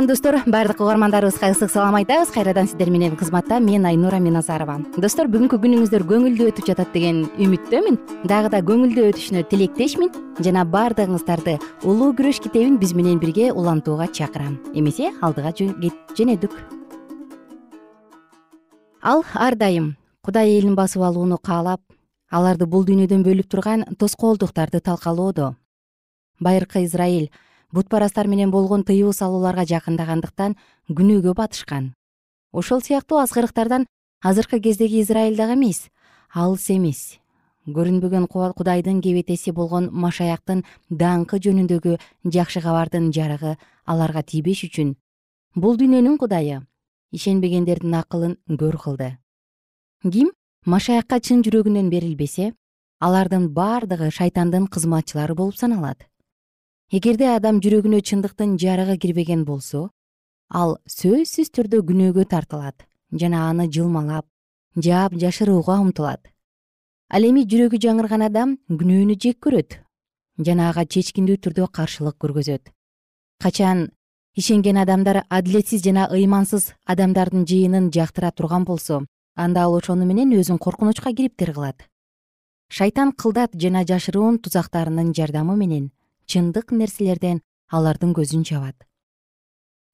салам 0.00 0.06
достор. 0.06 0.34
Баардык 0.46 0.80
угармандарыбызга 0.80 1.50
ысык 1.50 1.70
салам 1.70 1.94
айтабыз. 1.94 2.30
Кайрадан 2.30 2.66
сиздер 2.66 2.90
менен 2.90 3.16
кызматта 3.16 3.60
мен 3.60 3.84
айнура 3.84 4.18
миназарова 4.18 4.78
достор 4.96 5.26
бүгүнкү 5.28 5.58
күнүңүздөр 5.60 6.04
көңүлдүү 6.08 6.46
өтүп 6.48 6.66
жатат 6.66 6.92
деген 6.94 7.26
үмүттөмүн. 7.36 7.98
Дагы 8.24 8.48
да 8.48 8.60
көңүлдүү 8.64 9.10
өтүшүнө 9.10 9.44
тилектешмин. 9.50 10.08
Жана 10.40 10.64
баардыгыңыздарды 10.64 11.58
улуу 11.84 12.14
күрөш 12.16 12.40
китебин 12.40 12.78
биз 12.78 12.94
менен 12.94 13.18
бирге 13.20 13.52
улантууга 13.52 14.06
чакырам. 14.08 14.56
Эмесе 14.72 15.12
алдыга 15.20 15.52
жөнөдүк. 15.52 16.56
Ал 19.02 19.24
ар 19.34 19.54
дайым 19.54 19.96
кудай 20.24 20.56
элин 20.56 20.76
басып 20.76 21.02
алууну 21.02 21.36
каалап 21.36 21.80
аларды 22.30 22.64
бул 22.64 22.86
дүйнөдөн 22.86 23.24
бөлүп 23.26 23.50
турган 23.50 23.84
тоскоолдуктарды 23.98 24.80
талкалоодо. 24.80 25.56
Байыркы 26.40 26.84
израиль 26.84 27.30
бутпарастар 27.72 28.26
менен 28.26 28.50
болгон 28.50 28.84
тыюу 28.84 29.12
салууларга 29.12 29.64
жакындагандыктан 29.64 30.56
күнөөгө 30.88 31.34
батышкан. 31.34 31.92
Ошол 32.52 32.82
сыяктуу 32.82 33.18
азгырыктардан 33.18 33.86
азыркы 34.22 34.60
кездеги 34.60 35.00
израиль 35.00 35.36
дагы 35.36 35.54
эмес 35.54 35.88
алыс 36.34 36.68
эмес. 36.70 37.18
Көрүнбөгөн 37.66 38.26
кудайдын 38.26 39.00
кебетеси 39.00 39.52
болгон 39.52 39.90
машаяктын 39.92 40.64
даңкы 40.90 41.38
жөнүндөгү 41.44 41.98
жакшы 42.24 42.60
кабардын 42.60 43.12
жарыгы 43.12 43.56
аларга 43.84 44.22
тийбеш 44.22 44.64
үчүн. 44.66 44.96
Бул 45.54 45.76
дүйнөнүн 45.76 46.18
кудайы 46.18 46.62
ишенбегендердин 47.12 47.94
акылын 47.94 48.38
көр 48.48 48.78
кылды. 48.80 49.18
Ким 50.02 50.32
машаякка 50.66 51.20
чын 51.20 51.44
жүрөгүнөн 51.46 51.90
берилбесе 51.90 52.54
алардын 52.98 53.50
баардыгы 53.54 54.10
шайтандын 54.10 54.66
кызматчылары 54.66 55.34
болуп 55.34 55.56
саналат 55.60 56.09
эгерде 56.90 57.28
адам 57.30 57.60
жүрөгүнө 57.62 58.00
чындыктын 58.02 58.56
жарыгы 58.58 58.96
кирбеген 58.98 59.44
болсо 59.46 59.84
ал 60.60 60.72
сөзсүз 60.90 61.52
түрдө 61.54 61.84
күнөөгө 61.86 62.24
тартылат 62.32 62.82
жана 63.20 63.44
аны 63.50 63.68
жылмалап 63.70 64.26
жаап 64.74 65.14
жашырууга 65.14 65.76
умтулат. 65.84 66.18
Ал 67.14 67.26
эми 67.28 67.44
жүрөгү 67.52 67.78
жаңырган 67.84 68.24
адам 68.26 68.56
күнөөнү 68.66 69.14
жек 69.22 69.38
көрөт 69.46 69.76
жана 70.48 70.66
ага 70.72 70.82
чечкиндүү 70.82 71.36
түрдө 71.46 71.68
каршылык 71.78 72.18
көргөзөт. 72.18 72.74
Качан 73.38 73.86
ишенген 74.34 74.82
адамдар 74.82 75.22
адилетсиз 75.28 75.86
жана 75.86 76.08
ыймансыз 76.10 76.72
адамдардын 76.90 77.46
жыйынын 77.46 77.92
жактыра 77.94 78.32
турган 78.34 78.66
болсо 78.66 79.04
анда 79.36 79.62
ал 79.62 79.78
ошону 79.78 80.10
менен 80.10 80.34
өзүн 80.34 80.58
коркунучка 80.58 81.14
кириптир 81.14 81.54
кылат. 81.54 81.86
Шайтан 82.68 83.12
кылдат 83.12 83.54
жана 83.54 83.86
жашыруун 83.86 84.42
тузактарынын 84.42 85.14
жардамы 85.14 85.54
менен 85.56 85.92
чындык 86.30 86.70
нерселерден 86.70 87.40
алардын 87.74 88.12
көзүн 88.14 88.44
чабат. 88.46 88.86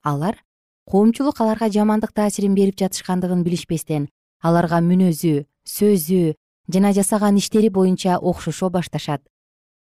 Алар 0.04 0.42
коомчулук 0.90 1.40
аларга 1.40 1.70
жамандык 1.72 2.12
таасирин 2.12 2.54
берип 2.54 2.76
жатышкандыгын 2.80 3.44
билишпестен 3.46 4.08
аларга 4.42 4.82
мүнөзү 4.84 5.46
сөзү 5.76 6.34
жана 6.72 6.92
жасаган 6.92 7.40
иштери 7.40 7.70
боюнча 7.70 8.18
окшошо 8.18 8.70
башташат. 8.70 9.22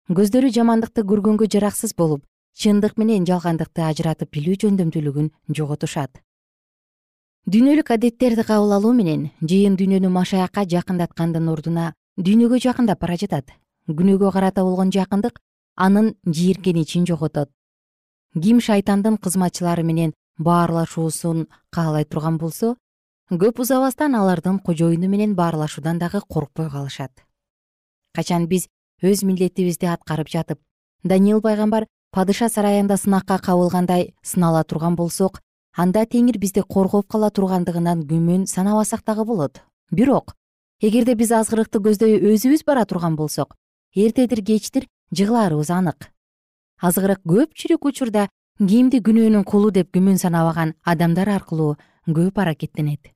Көздөрү 0.07 0.53
жамандыкты 0.53 1.03
көргөнгө 1.03 1.49
жараксыз 1.53 1.95
болуп 1.97 2.23
чындык 2.57 2.97
менен 3.01 3.25
жалгандыкты 3.25 3.83
ажыратып 3.89 4.31
билүү 4.37 4.61
жөндөмдүүлүгүн 4.63 5.31
жоготушат. 5.57 6.21
Дүйнөлүк 7.47 7.91
адеттерди 7.95 8.43
кабыл 8.47 8.77
алуу 8.77 8.93
менен 8.93 9.29
жыйын 9.41 9.75
дүйнөнү 9.79 10.09
машаякка 10.11 10.65
жакындаткандын 10.69 11.49
ордуна 11.51 11.93
дүйнөгө 12.17 12.59
жакындап 12.63 12.99
бара 13.03 13.17
жатат. 13.17 13.51
Күнөөгө 13.87 14.31
карата 14.35 14.63
болгон 14.67 14.91
жакындык 14.91 15.39
анын 15.77 16.15
жийиркеничин 16.25 17.05
жоготот. 17.05 17.49
Ким 18.33 18.59
шайтандын 18.59 19.17
кызматчылары 19.17 19.83
менен 19.83 20.13
баарлашуусун 20.37 21.47
каалай 21.71 22.05
турган 22.05 22.37
болсо 22.37 22.75
көп 23.29 23.61
узабастан 23.61 24.15
алардын 24.15 24.59
кожоюну 24.59 25.07
менен 25.07 25.35
баарлашуудан 25.35 25.99
дагы 25.99 26.21
коркпой 26.27 26.69
калышат. 26.69 27.11
Качан 28.13 28.47
биз 28.47 28.67
өз 29.03 29.23
милдетибизди 29.23 29.85
аткарып 29.85 30.29
жатып 30.29 30.59
даниил 31.03 31.41
пайгамбар 31.41 31.85
падыша 32.11 32.49
сарайында 32.49 32.97
сынакка 32.97 33.37
кабылгандай 33.37 34.15
сынала 34.23 34.63
турган 34.63 34.95
болсок 34.95 35.41
анда 35.75 36.05
теңир 36.05 36.39
бизди 36.39 36.61
коргоп 36.61 37.07
кала 37.07 37.29
тургандыгынан 37.29 38.01
күмөн 38.09 38.47
санабасак 38.47 39.05
дагы 39.05 39.25
болот. 39.25 39.61
Бирок 39.91 40.33
эгерде 40.81 41.13
биз 41.15 41.31
азгырыкты 41.31 41.79
көздөй 41.79 42.17
өзүбүз 42.33 42.65
бара 42.65 42.85
турган 42.85 43.15
болсок 43.15 43.55
эртедир 43.93 44.43
кечтир 44.45 44.87
жыгылаарыбыз 45.11 45.69
анык. 45.71 46.09
Азгырык 46.81 47.21
көпчүлүк 47.25 47.85
учурда 47.89 48.27
кимди 48.59 48.99
күнөөнүн 48.99 49.45
кулу 49.45 49.71
деп 49.71 49.93
күмөн 49.95 50.17
санабаган 50.17 50.73
адамдар 50.83 51.29
аркылуу 51.29 51.77
көп 52.07 52.41
аракеттенет. 52.41 53.13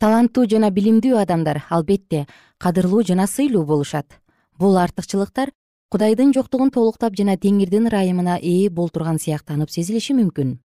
Таланттуу 0.00 0.46
жана 0.50 0.70
билимдүү 0.74 1.16
адамдар 1.20 1.62
албетте 1.70 2.26
кадырлуу 2.58 3.02
жана 3.04 3.26
сыйлуу 3.26 3.64
болушат. 3.64 4.20
Бул 4.58 4.76
артыкчылыктар 4.76 5.52
кудайдын 5.90 6.34
жоктугун 6.34 6.70
толуктап 6.70 7.14
жана 7.16 7.36
теңирдин 7.36 7.88
ырайымына 7.88 8.38
ээ 8.42 8.70
болтурган 8.70 9.18
сыяктанып 9.18 9.70
сезилиши 9.70 10.14
мүмкүн. 10.18 10.58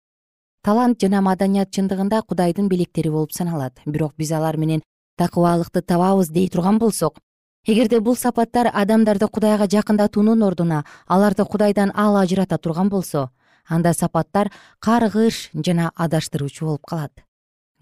Талант 0.62 1.00
жана 1.02 1.20
маданият 1.22 1.72
чындыгында 1.74 2.22
кудайдын 2.22 2.68
белектери 2.68 3.10
болуп 3.10 3.32
саналат. 3.32 3.80
Бирок 3.86 4.14
биз 4.16 4.32
алар 4.32 4.56
менен 4.56 4.82
такыбалыкты 5.18 5.82
табабыз 5.82 6.30
дей 6.30 6.48
турган 6.48 6.78
болсок 6.78 7.18
эгерде 7.66 8.00
бул 8.00 8.16
сапаттар 8.16 8.70
адамдарды 8.72 9.26
кудайга 9.28 9.66
жакындатуунун 9.66 10.42
ордуна 10.42 10.84
аларды 11.06 11.44
кудайдан 11.44 11.90
ал 11.94 12.16
ажырата 12.16 12.58
турган 12.58 12.88
болсо 12.88 13.30
анда 13.68 13.92
сапаттар 13.92 14.52
каргыш 14.78 15.50
жана 15.54 15.90
адаштыруучу 15.96 16.64
болуп 16.64 16.86
калат. 16.86 17.12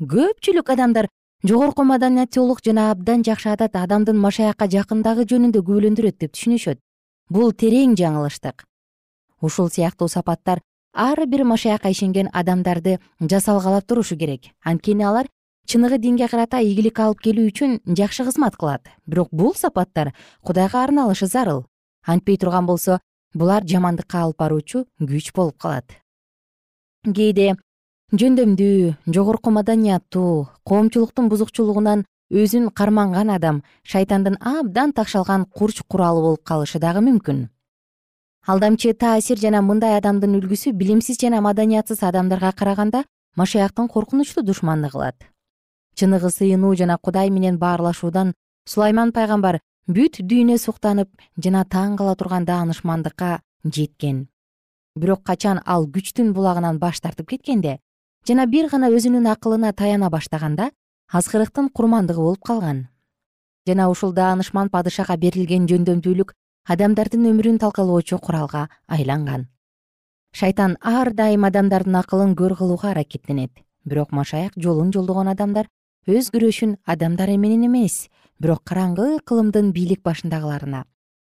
Көпчүлүк 0.00 0.72
адамдар 0.72 1.08
жогорку 1.44 1.84
маданияттуулук 1.84 2.64
жана 2.64 2.90
абдан 2.90 3.22
жакшы 3.22 3.50
адат 3.52 3.76
адамдын 3.76 4.16
машаякка 4.16 4.66
жакындыгы 4.66 5.28
жөнүндө 5.28 5.60
күбөлөндүрөт 5.60 6.18
деп 6.18 6.32
түшүнүшөт. 6.32 6.80
Бул 7.30 7.52
терең 7.52 7.94
жаңылыштык. 8.00 8.64
Ушул 9.40 9.68
сыяктуу 9.68 10.08
сапаттар 10.08 10.62
ар 10.94 11.26
бир 11.26 11.44
машаякка 11.44 11.90
ишенген 11.90 12.30
адамдарды 12.32 12.98
жасалгалап 13.20 13.86
турушу 13.86 14.16
керек. 14.16 14.54
Анткени 14.64 15.04
алар 15.04 15.28
чыныгы 15.66 15.98
динге 15.98 16.28
карата 16.28 16.60
ийгилик 16.60 16.98
алып 17.00 17.20
келүү 17.24 17.48
үчүн 17.50 17.78
жакшы 17.96 18.24
кызмат 18.24 18.56
кылат. 18.56 18.88
Бирок 19.06 19.28
бул 19.32 19.54
сапаттар 19.54 20.12
кудайга 20.42 20.84
арналышы 20.84 21.26
зарыл. 21.26 21.64
Антпей 22.06 22.36
турган 22.36 22.66
болсо 22.66 23.00
булар 23.34 23.64
жамандыкка 23.64 24.22
алып 24.22 24.38
баруучу 24.38 24.84
күч 25.00 25.32
болуп 25.34 25.58
калат. 25.58 25.96
Кээде 27.04 27.56
жөндөмдүү 28.12 28.94
жогорку 29.06 29.50
маданияттуу 29.50 30.48
коомчулуктун 30.64 31.28
бузукчулугунан 31.28 32.04
өзүн 32.30 32.70
карманган 32.70 33.30
адам 33.30 33.62
шайтандын 33.82 34.38
абдан 34.40 34.92
такшалган 34.92 35.44
курч 35.46 35.82
куралы 35.88 36.20
болуп 36.20 36.44
калышы 36.44 36.78
дагы 36.78 37.00
мүмкүн. 37.00 37.48
Алдамчы 38.46 38.92
таасир 38.92 39.40
жана 39.40 39.62
мындай 39.62 39.96
адамдын 39.98 40.36
үлгүсү 40.40 40.72
билимсиз 40.72 41.18
жана 41.20 41.40
маданиятсыз 41.40 42.02
адамдарга 42.02 42.52
караганда 42.52 43.04
машаяктын 43.36 43.88
коркунучтуу 43.88 44.44
душманы 44.44 44.90
кылат 44.90 45.16
чыныгы 45.98 46.30
сыйынуу 46.30 46.74
жана 46.76 46.98
кудай 46.98 47.30
менен 47.30 47.58
баарлашуудан 47.58 48.34
сулайман 48.66 49.12
пайгамбар 49.12 49.60
бүт 49.86 50.20
дүйнө 50.20 50.58
суктанып 50.58 51.10
жана 51.36 51.64
таң 51.64 51.96
кала 51.96 52.14
турган 52.16 52.46
таанышмандыкка 52.46 53.40
жеткен. 53.64 54.28
Бирок 54.96 55.24
качан 55.24 55.60
ал 55.64 55.86
күчтүн 55.86 56.32
булагынан 56.32 56.78
баш 56.78 57.00
тартып 57.00 57.28
кеткенде 57.34 57.78
жана 58.26 58.46
бир 58.46 58.70
гана 58.72 58.90
өзүнүн 58.90 59.28
акылына 59.32 59.72
таяна 59.72 60.10
баштаганда 60.10 60.70
азгырыктын 61.12 61.68
курмандыгы 61.68 62.20
болуп 62.20 62.42
калган. 62.44 62.88
Жана 63.66 63.88
ушул 63.90 64.12
даанышман 64.12 64.70
падышага 64.70 65.16
берилген 65.16 65.68
жөндөмдүүлүк 65.68 66.32
адамдардын 66.68 67.28
өмүрүн 67.30 67.58
талкалоочу 67.60 68.18
куралга 68.18 68.68
айланган. 68.88 69.48
Шайтан 70.32 70.76
ар 70.80 71.12
дайым 71.12 71.44
адамдардын 71.44 71.96
акылын 72.00 72.34
көр 72.34 72.56
кылууга 72.56 72.90
аракеттенет. 72.90 73.52
Бирок 73.84 74.12
машаяк 74.12 74.52
жолун 74.56 74.92
жолдогон 74.92 75.28
адамдар 75.28 75.68
өз 76.06 76.28
күрөшүн 76.34 76.76
адамдар 76.84 77.30
менен 77.40 77.64
эмес 77.64 78.08
бирок 78.38 78.60
караңгы 78.68 79.20
кылымдын 79.24 79.70
бийлик 79.72 80.02
башындагыларына 80.04 80.84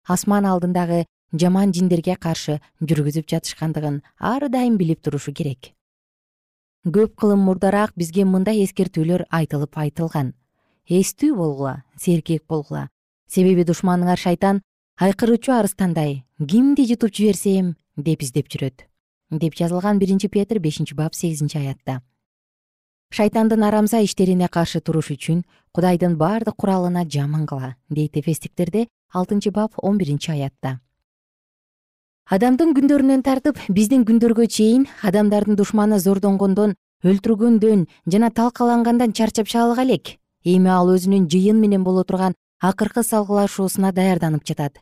асман 0.07 0.45
алдындагы 0.47 1.05
жаман 1.33 1.73
жиндерге 1.75 2.15
каршы 2.15 2.59
жүргүзүп 2.79 3.27
жатышкандыгын 3.27 4.01
ар 4.19 4.47
дайым 4.49 4.77
билип 4.77 5.01
турушу 5.01 5.33
керек. 5.33 5.73
Көп 6.85 7.15
кылым 7.15 7.43
мурдараак 7.45 7.91
бизге 7.95 8.25
мындай 8.25 8.63
эскертүүлөр 8.63 9.25
айтылып 9.29 9.77
айтылган. 9.77 10.33
Эстүү 10.87 11.35
болгула 11.35 11.83
серкек 11.97 12.47
болгула. 12.47 12.87
Себеби 13.27 13.63
душманыңар 13.63 14.17
шайтан 14.17 14.61
айкыруучу 14.97 15.51
арыстандай 15.51 16.23
кимди 16.39 16.87
жутуп 16.87 17.13
жиберсем? 17.13 17.75
деп 17.97 18.23
издеп 18.23 18.47
жүрөт. 18.47 18.87
Деп 19.31 19.55
жазылган 19.55 19.99
биринчи 19.99 20.27
петр 20.27 20.59
бешинчи 20.59 20.95
бап 20.95 21.13
сегизинчи 21.13 21.57
аятта 21.57 22.01
шайтандын 23.11 23.63
арамза 23.67 23.99
иштерине 24.05 24.47
каршы 24.47 24.79
туруш 24.79 25.11
үчүн 25.11 25.43
кудайдын 25.75 26.15
бардык 26.15 26.55
куралына 26.55 27.03
жаман 27.03 27.43
кыла 27.45 27.75
дейт 27.89 28.15
эфестиктерде 28.15 28.87
алтынчы 29.13 29.51
бап 29.51 29.73
он 29.77 29.97
биринчи 29.97 30.31
аятта. 30.31 30.79
Адамдын 32.31 32.71
күндөрүнөн 32.77 33.23
тартып 33.27 33.59
биздин 33.67 34.05
күндөргө 34.07 34.47
чейин 34.47 34.85
адамдардын 35.03 35.57
душманы 35.59 35.99
зордонгондон 35.99 36.77
өлтүргөндөн 37.03 37.83
жана 38.07 38.29
талкалангандан 38.31 39.11
чарчап 39.11 39.51
чаалык 39.51 39.83
элек. 39.83 40.15
Эми 40.45 40.71
ал 40.71 40.87
өзүнүн 40.95 41.27
жыйын 41.27 41.59
менен 41.59 41.83
боло 41.83 42.05
турган 42.05 42.37
акыркы 42.61 43.03
салгылашуусуна 43.03 43.91
даярданып 43.91 44.47
жатат. 44.47 44.79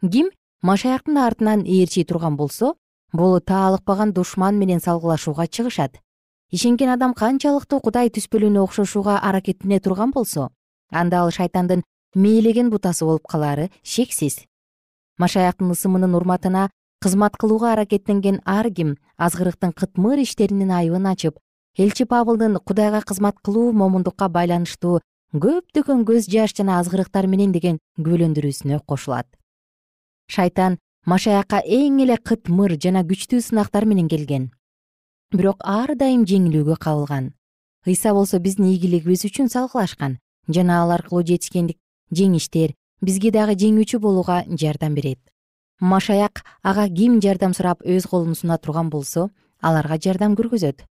Ким 0.00 0.30
машаяктын 0.62 1.18
артынан 1.18 1.66
ээрчий 1.66 2.04
турган 2.04 2.36
болсо 2.36 2.76
бул 3.12 3.40
таалыкпаган 3.40 4.12
душман 4.12 4.58
менен 4.58 4.80
салгылашууга 4.80 5.48
чыгышат 5.48 5.98
ишенген 6.52 6.90
адам 6.92 7.14
канчалыктуу 7.16 7.80
кудай 7.80 8.10
түспөлүнө 8.12 8.60
окшошууга 8.66 9.16
аракеттене 9.24 9.80
турган 9.80 10.10
болсо 10.12 10.50
анда 10.90 11.22
ал 11.24 11.30
шайтандын 11.32 11.82
мээлеген 12.14 12.68
бутасы 12.70 13.06
болуп 13.08 13.26
калаары 13.26 13.70
шексиз. 13.82 14.44
Машаяктын 15.18 15.72
ысымынын 15.72 16.14
урматына 16.14 16.68
кызмат 17.00 17.38
кылууга 17.40 17.72
аракеттенген 17.72 18.42
ар 18.44 18.68
ким 18.70 18.98
азгырыктын 19.16 19.72
кытмыр 19.72 20.20
иштеринин 20.20 20.70
айыбын 20.70 21.06
ачып 21.06 21.40
элчи 21.78 22.04
павылдын 22.04 22.60
кудайга 22.60 23.00
кызмат 23.00 23.40
кылуу 23.40 23.72
момундукка 23.72 24.28
байланыштуу 24.28 25.00
көптөгөн 25.32 26.04
көз 26.04 26.28
жаш 26.28 26.52
жана 26.52 26.78
азгырыктар 26.80 27.26
менен 27.26 27.52
деген 27.52 27.78
күбөлөндүрүүсүнө 27.96 28.84
кошулат. 28.84 29.26
Шайтан 30.28 30.76
машаякка 31.06 31.64
эң 31.64 32.02
эле 32.04 32.18
кытмыр 32.20 32.76
жана 32.76 33.00
күчтүү 33.08 33.40
сынактар 33.40 33.88
менен 33.88 34.08
келген 34.12 34.50
бирок 35.32 35.62
ар 35.64 35.94
дайым 35.96 36.26
жеңилүүгө 36.28 36.76
кабылган. 36.76 37.32
Ыйса 37.86 38.12
болсо 38.12 38.38
биздин 38.38 38.68
ийгилигибиз 38.68 39.24
үчүн 39.24 39.48
салгылашкан 39.48 40.18
жана 40.48 40.82
ал 40.82 40.90
аркылуу 40.92 41.24
жетишкендик 41.24 41.78
жеңиштер 42.12 42.74
бизге 43.00 43.32
дагы 43.32 43.56
жеңүүчү 43.56 43.98
болууга 43.98 44.42
жардам 44.48 44.94
берет. 44.94 45.18
Машаяк 45.80 46.44
ага 46.62 46.88
ким 46.88 47.20
жардам 47.20 47.54
сурап 47.54 47.80
өз 47.82 48.06
колун 48.06 48.34
суна 48.34 48.58
турган 48.58 48.90
болсо 48.90 49.30
аларга 49.60 49.96
жардам 49.98 50.36
көргөзөт. 50.36 50.84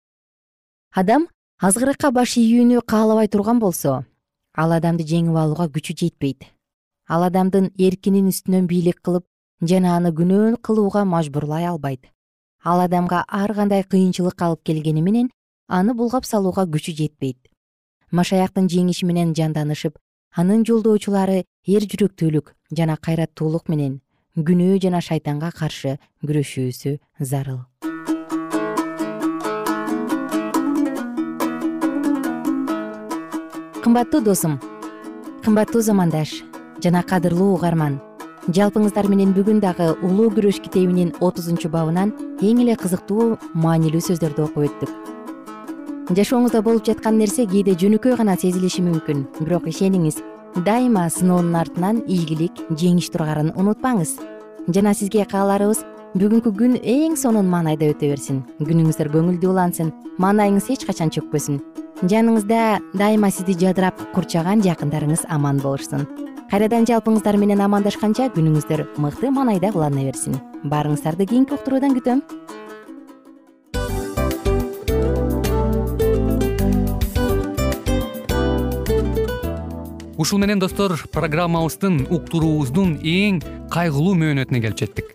Адам 0.95 1.27
азгырыкка 1.61 2.13
баш 2.13 2.37
ийүүнү 2.39 2.85
каалабай 2.87 3.29
турган 3.29 3.59
болсо 3.59 4.05
ал 4.55 4.73
адамды 4.73 5.03
жеңип 5.03 5.35
алууга 5.35 5.67
күчү 5.67 5.97
жетпейт. 5.99 6.47
Ал 7.09 7.27
адамдын 7.27 7.73
эркинин 7.79 8.31
үстүнөн 8.31 8.71
бийлик 8.71 9.03
кылып 9.03 9.27
жана 9.61 9.97
аны 9.97 10.15
күнөө 10.15 10.61
кылууга 10.63 11.05
мажбурлай 11.05 11.67
албайт 11.67 12.07
ал 12.65 12.81
адамга 12.81 13.25
ар 13.29 13.55
кандай 13.55 13.85
кыйынчылык 13.85 14.43
алып 14.43 14.63
келгени 14.65 15.03
менен 15.03 15.31
аны 15.69 15.95
булгап 15.95 16.25
салууга 16.25 16.65
күчү 16.67 16.95
жетпейт. 16.97 17.39
Машаяктын 18.11 18.69
жеңиши 18.73 19.07
менен 19.07 19.35
жанданышып 19.37 19.99
анын 20.37 20.65
жолдоочулары 20.65 21.45
эр 21.67 21.85
жүрөктүүлүк 21.93 22.55
жана 22.73 22.97
кайраттуулук 22.97 23.69
менен 23.69 24.01
күнөө 24.37 24.79
жана 24.83 25.01
шайтанга 25.05 25.51
каршы 25.53 25.99
күрөшүүсү 26.25 26.99
зарыл. 27.21 27.61
Кымбаттуу 33.83 34.21
досум 34.21 34.59
кымбаттуу 35.45 35.81
замандаш 35.83 36.43
жана 36.83 37.03
кадырлуу 37.03 37.55
угарман 37.55 38.01
жалпыңыздар 38.49 39.05
менен 39.13 39.35
бүгүн 39.37 39.59
дагы 39.61 39.91
улуу 40.01 40.31
күрөш 40.33 40.63
китебинин 40.65 41.11
отузунчу 41.21 41.69
бабынан 41.69 42.15
эң 42.41 42.63
эле 42.63 42.77
кызыктуу 42.81 43.37
маанилүү 43.53 44.01
сөздөрдү 44.07 44.47
окуп 44.47 44.65
өттүк. 44.65 44.93
Жашооңузда 46.17 46.63
болуп 46.65 46.87
жаткан 46.89 47.19
нерсе 47.21 47.45
кээде 47.45 47.75
жөнөкөй 47.83 48.17
гана 48.17 48.39
сезилиши 48.41 48.81
мүмкүн 48.87 49.27
бирок 49.43 49.69
ишениңиз 49.69 50.23
дайыма 50.65 51.05
сыноонун 51.13 51.59
артынан 51.61 52.01
ийгилик 52.07 52.57
жеңиш 52.73 53.11
тургарын 53.13 53.53
унутпаңыз. 53.53 54.15
Жана 54.73 54.95
сизге 54.97 55.27
кааларыбыз 55.29 55.83
бүгүнкү 56.17 56.55
күн 56.57 56.79
эң 56.81 57.19
сонун 57.21 57.51
маанайда 57.53 57.91
өтө 57.93 58.15
берсин. 58.15 58.41
Күнүңүздөр 58.65 59.13
көңүлдүү 59.13 59.53
улансын 59.53 59.93
маанайыңыз 60.17 60.71
эч 60.73 60.89
качан 60.89 61.13
чөкпөсүн. 61.13 61.61
Жаныңызда 62.01 62.63
дайыма 62.97 63.29
сизди 63.29 63.59
жадырап 63.61 64.01
курчаган 64.15 64.65
жакындарыңыз 64.65 65.27
аман 65.29 65.61
болушсун 65.61 66.09
кайрадан 66.49 66.87
жалпыңыздар 66.89 67.37
менен 67.37 67.61
амандашканча 67.61 68.31
күнүңүздөр 68.33 68.81
мыкты 69.05 69.29
маанайда 69.29 69.69
улана 69.77 70.01
берсин. 70.07 70.39
Баарыңыздарды 70.65 71.27
кийинки 71.29 71.53
уктуруудан 71.53 71.93
күтөм. 71.99 72.23
Ушул 80.19 80.41
менен 80.41 80.59
достор 80.59 80.97
программабыздын 81.13 82.07
уктуруубуздун 82.09 82.97
эң 83.05 83.43
кайгылуу 83.71 84.17
мөөнөтүнө 84.19 84.65
келип 84.65 84.81
жеттик 84.81 85.15